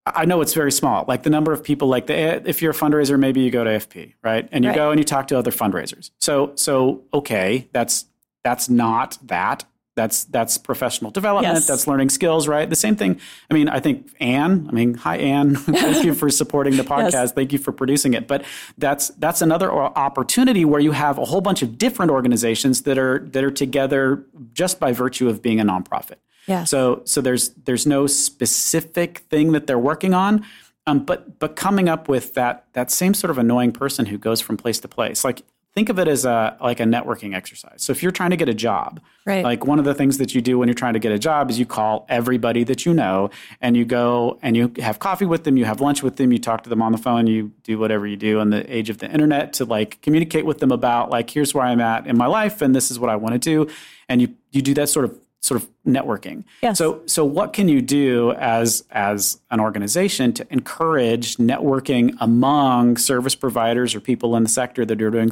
[0.08, 1.04] I know it's very small.
[1.08, 3.64] Like the number of people, like the, eh, if you're a fundraiser, maybe you go
[3.64, 4.48] to FP, right?
[4.52, 4.76] And you Right.
[4.76, 6.12] go and you talk to other fundraisers.
[6.20, 8.06] So, so okay, that's
[8.44, 9.66] that's not that.
[9.96, 11.56] That's that's professional development.
[11.56, 11.68] Yes.
[11.68, 12.70] That's learning skills, right?
[12.70, 13.20] The same thing.
[13.50, 14.68] I mean, I think ANN.
[14.68, 15.56] I mean, hi ANN.
[15.56, 17.14] Thank you for supporting the podcast.
[17.14, 17.32] Yes.
[17.32, 18.28] Thank you for producing it.
[18.28, 18.44] But
[18.78, 23.20] that's that's another opportunity where you have a whole bunch of different organizations that are
[23.32, 26.16] that are together just by virtue of being a nonprofit.
[26.46, 26.70] Yes.
[26.70, 30.46] So so there's there's no specific thing that they're working on,
[30.86, 34.42] um, but but coming up with that that same sort of annoying person who goes
[34.42, 35.44] from place to place, like
[35.76, 37.84] think of it as a like a networking exercise.
[37.84, 39.44] So if you're trying to get a job, Right.
[39.44, 41.50] like one of the things that you do when you're trying to get a job
[41.50, 45.44] is you call everybody that you know and you go and you have coffee with
[45.44, 47.78] them, you have lunch with them, you talk to them on the phone, you do
[47.78, 51.10] whatever you do in the age of the internet to like communicate with them about
[51.10, 53.40] like here's where I'm at in my life and this is what I want to
[53.40, 53.68] do,
[54.08, 56.44] and you you do that sort of sort of networking.
[56.64, 56.78] Yes.
[56.78, 63.36] So so what can you do as as an organization to encourage networking among service
[63.36, 65.32] providers or people in the sector that are doing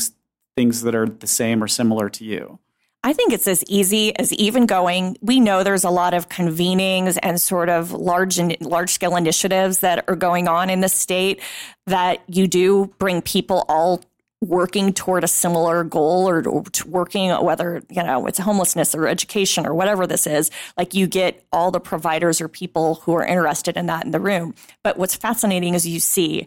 [0.56, 2.60] things that are the same or similar to you?
[3.06, 5.18] I think it's as easy as even going.
[5.22, 9.80] We know there's a lot of convenings and sort of large and large scale initiatives
[9.80, 11.42] that are going on in the state
[11.86, 14.02] that you do bring people all
[14.40, 19.66] working toward a similar goal or, or working whether you know it's homelessness or education
[19.66, 23.78] or whatever this is like you get all the providers or people who are interested
[23.78, 26.46] in that in the room but what's fascinating is you see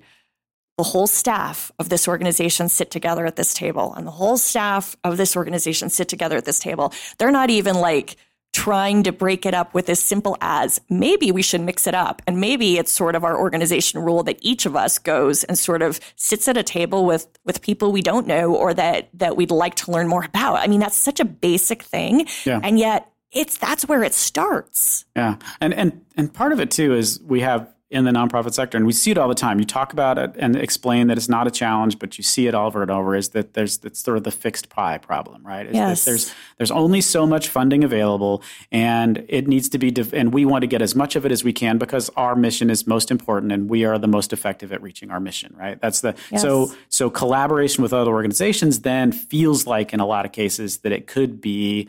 [0.77, 4.97] the whole staff of this organization sit together at this table and the whole staff
[5.05, 6.93] of this organization sit together at this table.
[7.19, 8.17] They're not even like
[8.53, 12.23] trying to break it up with as simple as maybe we should mix it up.
[12.27, 15.83] And maybe it's sort of our organization rule that each of us goes and sort
[15.83, 19.51] of sits at a table with with people we don't know or that that we'd
[19.51, 20.57] like to learn more about.
[20.57, 22.61] I mean that's such a basic thing Yeah.
[22.63, 25.05] and yet it's that's where it starts.
[25.15, 28.77] Yeah, and and and part of it too is we have in the nonprofit sector,
[28.77, 29.59] and we see it all the time.
[29.59, 32.55] You talk about it and explain that it's not a challenge, but you see it
[32.55, 33.17] over and over.
[33.17, 35.67] Is that there's it's sort of the fixed pie problem, right?
[35.67, 36.05] Is Yes.
[36.05, 40.45] there's there's only so much funding available, and it needs to be, div- and we
[40.45, 43.11] want to get as much of it as we can because our mission is most
[43.11, 45.81] important, and we are the most effective at reaching our mission, right?
[45.81, 46.77] That's the so Yes.
[46.89, 51.07] so collaboration with other organizations then feels like in a lot of cases that it
[51.07, 51.89] could be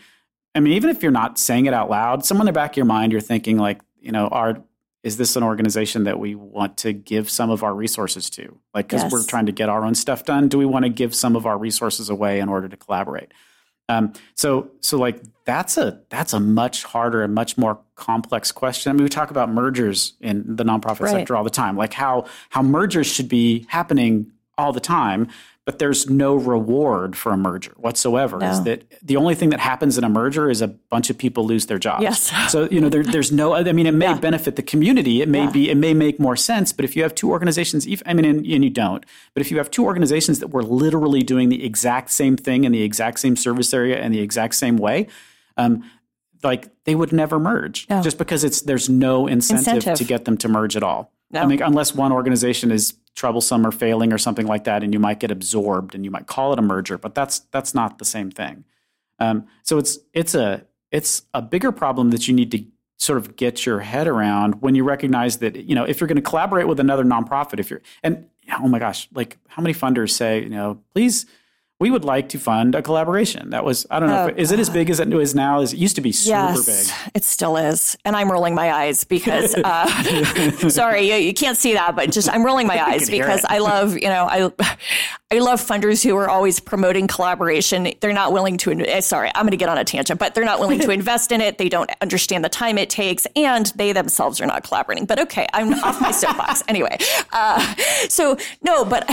[0.56, 2.78] I mean, even if you're not saying it out loud, somewhere in the back of
[2.78, 4.64] your mind, you're thinking like, you know, are
[5.04, 8.60] is this an organization that we want to give some of our resources to?
[8.74, 11.16] Like, because we're trying to get our own stuff done, do we want to give
[11.16, 13.32] some of our resources away in order to collaborate?
[13.90, 18.90] Um, so, so like that's a that's a much harder and much more complex question.
[18.90, 21.12] I mean, we talk about mergers in the nonprofit Right.
[21.12, 25.30] sector all the time, like how how mergers should be happening all the time,
[25.68, 28.42] but there's no reward for a merger whatsoever.
[28.42, 31.46] Is that the only thing that happens in a merger is a bunch of people
[31.46, 32.02] lose their jobs.
[32.04, 32.32] Yes.
[32.54, 33.54] So you know, there, there's no.
[33.54, 34.18] I mean, it may Yeah.
[34.18, 35.22] benefit the community.
[35.22, 35.52] It may Yeah.
[35.52, 35.70] be.
[35.70, 36.72] It may make more sense.
[36.72, 39.06] But if you have two organizations, if, I mean, and, and you don't.
[39.34, 42.72] But if you have two organizations that were literally doing the exact same thing in
[42.72, 45.08] the exact same service area and the exact same way,
[45.58, 45.84] um,
[46.44, 48.02] like they would never merge, No.
[48.02, 49.98] just because it's there's no incentive, Incentive.
[49.98, 51.12] to get them to merge at all.
[51.30, 51.42] No.
[51.42, 55.00] I mean, unless one organization is troublesome or failing or something like that, and you
[55.00, 58.06] might get absorbed and you might call it a merger, but that's that's not the
[58.06, 58.64] same thing.
[59.20, 62.64] Um, so it's it's a it's a bigger problem that you need to
[63.00, 66.16] sort of get your head around when you recognize that you know if you're going
[66.16, 68.28] to collaborate with another nonprofit, if you're and
[68.60, 71.26] oh my gosh, like how many funders say you know please
[71.80, 73.52] we would like to fund a collaboration.
[73.52, 75.62] That was, I don't know, Oh, if, is it as big as it is now?
[75.62, 76.66] Is it used to be super yes,
[77.06, 77.12] big?
[77.14, 81.74] it still is, and I'm rolling my eyes because, uh, sorry, you, you can't see
[81.76, 83.46] that, but just I'm rolling my eyes because.
[83.50, 84.52] I love, you know, I,
[85.32, 87.94] I love funders who are always promoting collaboration.
[88.02, 88.72] They're not willing to.
[88.72, 91.32] eh, Sorry, I'm going to get on a tangent, but they're not willing to invest
[91.32, 91.60] in it.
[91.60, 95.06] They don't understand the time it takes, and they themselves are not collaborating.
[95.06, 96.98] But okay, I'm off my soapbox anyway.
[97.32, 97.76] Uh,
[98.10, 99.08] so no, but.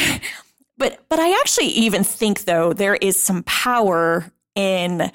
[0.77, 5.11] But but I actually even think though there is some power in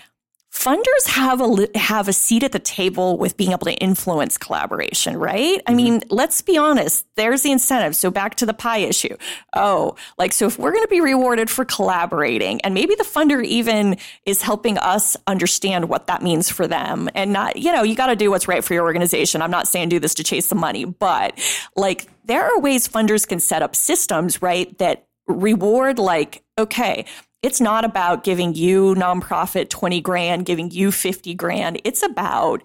[0.51, 5.15] funders have a have a seat at the table with being able to influence collaboration,
[5.15, 5.61] right?
[5.65, 5.75] I mm-hmm.
[5.75, 7.05] mean, let's be honest.
[7.15, 7.95] There's the incentive.
[7.95, 9.15] So back to the pie issue.
[9.55, 13.45] Oh, like so if we're going to be rewarded for collaborating, and maybe the funder
[13.45, 17.95] even is helping us understand what that means for them, and not you know you
[17.95, 19.41] got to do what's right for your organization.
[19.41, 21.39] I'm not saying do this to chase the money, but
[21.75, 24.75] like there are ways funders can set up systems, right?
[24.79, 27.05] That reward like okay
[27.41, 31.79] it's not about giving you nonprofit 20 grand giving you 50 grand.
[31.83, 32.63] It's about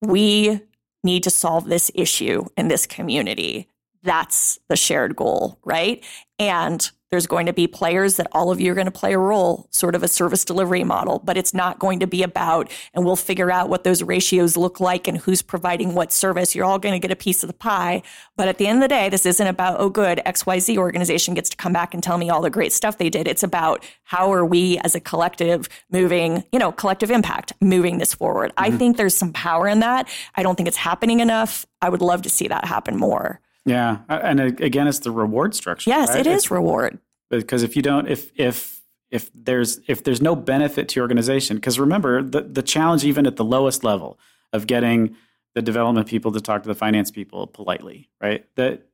[0.00, 0.60] we
[1.02, 3.68] need to solve this issue in this community.
[4.02, 6.04] That's the shared goal right?
[6.38, 9.18] And there's going to be players that all of you are going to play a
[9.18, 13.04] role, sort of a service delivery model, but it's not going to be about, and
[13.04, 16.56] we'll figure out what those ratios look like and who's providing what service.
[16.56, 18.02] You're all going to get a piece of the pie.
[18.36, 21.50] But at the end of the day, this isn't about, oh, good, XYZ organization gets
[21.50, 23.28] to come back and tell me all the great stuff they did.
[23.28, 28.12] It's about how are we as a collective moving, you know, collective impact, moving this
[28.12, 28.52] forward.
[28.56, 28.78] I mm-hmm.
[28.78, 30.08] think there's some power in that.
[30.34, 31.64] I don't think it's happening enough.
[31.80, 33.40] I would love to see that happen more.
[33.66, 35.88] Yeah, and again, it's the reward structure.
[35.88, 36.20] Yes, right?
[36.20, 36.98] it It's- reward.
[37.42, 41.56] Because if you don't if if if there's if there's no benefit to your organization
[41.56, 44.18] because remember the the challenge even at the lowest level
[44.52, 45.16] of getting
[45.54, 48.44] the development people to talk to the finance people politely right?
[48.56, 48.86] That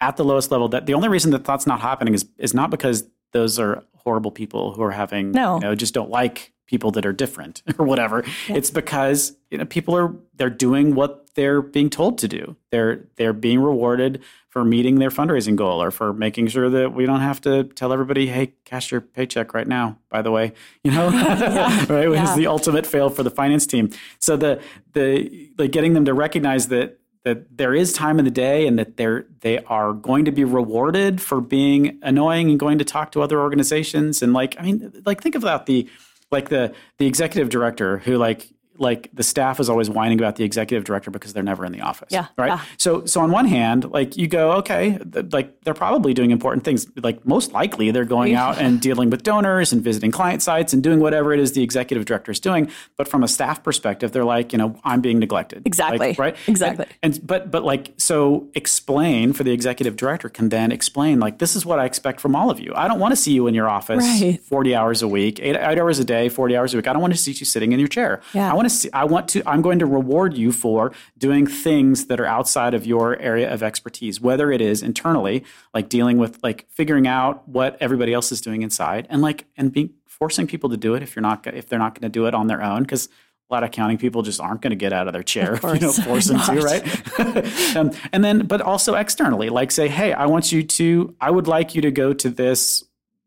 [0.00, 2.70] at the lowest level that the only reason that that's not happening is is not
[2.70, 3.04] because
[3.34, 5.56] those are horrible people who are having No.
[5.56, 8.24] you know just don't like people that are different or whatever.
[8.48, 12.56] It's because you know people are they're doing what they're being told to do.
[12.70, 17.06] They're they're being rewarded for meeting their fundraising goal or for making sure that we
[17.06, 20.52] don't have to tell everybody hey cash your paycheck right now by the way
[20.84, 21.08] you know?
[21.88, 22.08] Right?
[22.08, 22.30] Which Yeah.
[22.30, 23.90] is the ultimate fail for the finance team.
[24.20, 24.60] So the
[24.92, 28.78] the like getting them to recognize that that there is time in the day and
[28.78, 33.12] that they're they are going to be rewarded for being annoying and going to talk
[33.12, 34.22] to other organizations.
[34.22, 35.88] And like i mean like think about the
[36.30, 40.44] like the the executive director who like like the staff is always whining about the
[40.44, 42.26] executive director because they're never in the office Yeah.
[42.36, 42.60] right Yeah.
[42.76, 46.64] so so on one hand like you go okay th- like they're probably doing important
[46.64, 50.72] things like most likely they're going out and dealing with donors and visiting client sites
[50.72, 54.12] and doing whatever it is the executive director is doing but from a staff perspective
[54.12, 56.16] they're like you know i'm being neglected Like, Exactly.
[56.18, 56.86] right Exactly.
[57.02, 61.38] and, and but but like so explain for the executive director can then explain like
[61.38, 62.72] this is what I expect from all of you.
[62.74, 64.40] I don't want to see you in your office Right.
[64.42, 66.88] 40 hours a week, 8, 8 hours a day, 40 hours a week.
[66.88, 68.20] I don't want to see you sitting in your chair.
[68.32, 68.52] Yeah.
[68.64, 72.06] I want to see I want to I'm going to reward you for doing things
[72.06, 76.42] that are outside of your area of expertise, whether it is internally like dealing with
[76.42, 80.70] like figuring out what everybody else is doing inside and like and being forcing people
[80.70, 82.62] to do it if you're not if they're not going to do it on their
[82.62, 83.08] own because
[83.50, 85.62] a lot of accounting people just aren't going to get out of their chair if
[85.74, 87.76] you don't force them to, right?
[87.76, 91.46] um, and then, but also externally, like say, hey, I want you to, I would
[91.46, 92.84] like you to go to this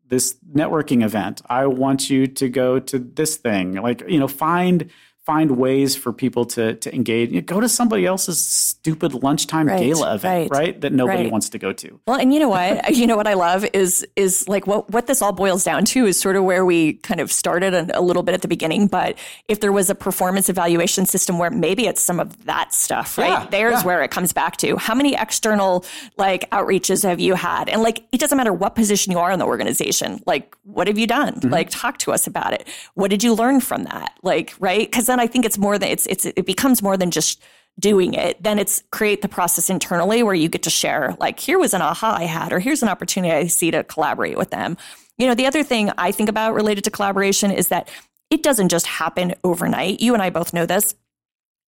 [0.08, 1.42] this networking event.
[1.48, 3.74] I want you to go to this thing.
[3.74, 4.90] Like you know, find
[5.28, 7.28] find ways for people to to engage.
[7.28, 10.80] You know, go to somebody else's stupid lunchtime Right, gala event, right, right?
[10.80, 11.30] That nobody right.
[11.30, 12.00] wants to go to.
[12.06, 12.96] Well, and you know what?
[12.96, 16.06] you know what I love is is like what what this all boils down to
[16.06, 18.86] is sort of where we kind of started a, a little bit at the beginning.
[18.86, 23.18] But if there was a performance evaluation system where maybe it's some of that stuff,
[23.18, 23.28] right?
[23.28, 23.84] Yeah, There's yeah.
[23.84, 24.78] where it comes back to.
[24.78, 25.84] How many external
[26.16, 27.68] like outreaches have you had?
[27.68, 30.22] And like it doesn't matter what position you are in the organization.
[30.24, 31.34] Like what have you done?
[31.34, 31.50] Mm-hmm.
[31.50, 32.66] Like talk to us about it.
[32.94, 34.14] What did you learn from that?
[34.22, 34.90] Like right?
[34.90, 37.42] Because then I think it's more than it's it's it becomes more than just
[37.78, 41.58] doing it, then it's create the process internally where you get to share, like, here
[41.58, 44.76] was an aha I had, or here's an opportunity I see to collaborate with them.
[45.16, 47.88] You know, the other thing I think about related to collaboration is that
[48.30, 50.00] it doesn't just happen overnight.
[50.00, 50.94] You and I both know this.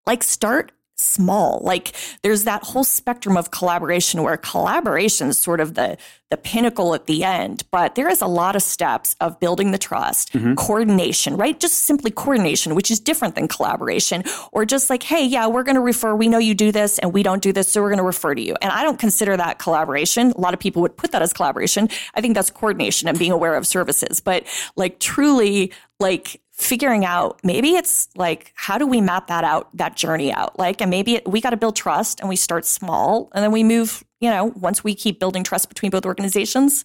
[0.05, 1.59] Like, start small.
[1.63, 5.97] Like there's that whole spectrum of collaboration where collaboration is sort of the
[6.31, 9.77] the pinnacle at the end, but there is a lot of steps of building the
[9.77, 10.55] trust, mm-hmm.
[10.55, 11.59] coordination, right?
[11.59, 14.23] Just simply coordination, which is different than collaboration
[14.53, 17.11] or just like, hey, yeah, we're going to refer, we know you do this and
[17.11, 18.55] we don't do this, so we're going to refer to you.
[18.61, 20.31] And I don't consider that collaboration.
[20.31, 21.89] A lot of people would put that as collaboration.
[22.15, 24.45] I think that's coordination and being aware of services, but
[24.77, 29.95] like truly like figuring out maybe it's like how do we map that out that
[29.95, 33.31] journey out like and maybe it, we got to build trust and we start small
[33.33, 36.83] and then we move you know once we keep building trust between both organizations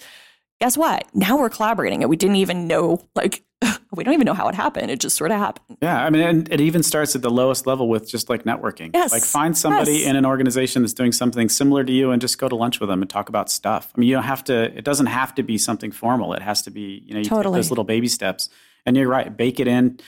[0.60, 1.06] guess what?
[1.14, 3.44] Now we're collaborating and we didn't even know, like,
[3.92, 4.90] we don't even know how it happened.
[4.90, 5.78] It just sort of happened.
[5.80, 8.90] Yeah, I mean, and it even starts at the lowest level with just like networking.
[8.92, 9.12] Yes.
[9.12, 10.06] Like find somebody Yes.
[10.06, 12.88] in an organization that's doing something similar to you and just go to lunch with
[12.88, 13.92] them and talk about stuff.
[13.94, 16.34] I mean, you don't have to, it doesn't have to be something formal.
[16.34, 18.48] It has to be, you know, you take those little baby steps.
[18.86, 19.98] And you're right, bake it in,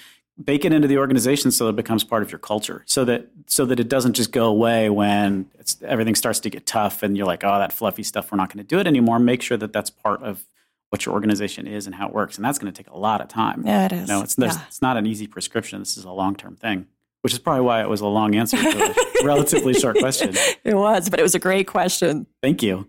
[0.43, 2.83] bake it into the organization so it becomes part of your culture.
[2.87, 6.65] So that so that it doesn't just go away when it's everything starts to get
[6.65, 9.19] tough and you're like, oh, that fluffy stuff, we're not going to do it anymore.
[9.19, 10.45] Make sure that that's part of
[10.91, 12.37] what your organization is and how it works.
[12.37, 13.63] And that's going to take a lot of time.
[13.67, 14.09] Yeah, it is.
[14.09, 14.55] No, it's Yeah.
[14.69, 15.81] it's not an easy prescription.
[15.81, 16.87] This is a long term thing,
[17.23, 20.35] which is probably why it was a long answer to a relatively short question.
[20.65, 22.27] It was, but it was a great question.
[22.43, 22.89] Thank you.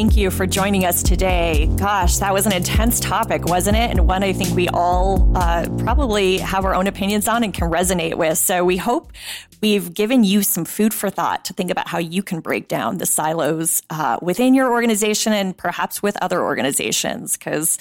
[0.00, 1.66] Thank you for joining us today.
[1.76, 3.90] Gosh, that was an intense topic, wasn't it?
[3.90, 7.70] And one I think we all uh, probably have our own opinions on and can
[7.70, 8.38] resonate with.
[8.38, 9.12] So we hope
[9.60, 12.96] we've given you some food for thought to think about how you can break down
[12.96, 17.36] the silos uh, within your organization and perhaps with other organizations.
[17.36, 17.76] Because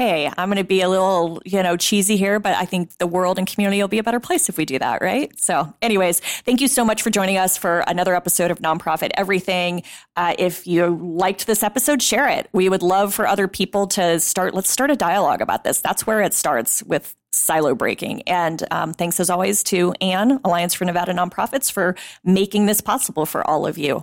[0.00, 3.06] hey, I'm going to be a little, you know, cheesy here, but I think the
[3.06, 5.30] world and community will be a better place if we do that, right?
[5.38, 9.82] So, anyways, thank you so much for joining us for another episode of Nonprofit Everything.
[10.16, 12.48] Uh, if you liked this episode, share it.
[12.54, 15.82] We would love for other people to start, let's start a dialogue about this.
[15.82, 18.22] That's where it starts with silo breaking.
[18.22, 21.94] And um, thanks as always to ANN, Alliance for Nevada Nonprofits, for
[22.24, 24.02] making this possible for all of you.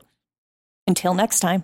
[0.85, 1.63] Until next time.